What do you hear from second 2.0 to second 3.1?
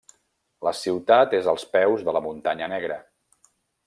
de la Muntanya Negra.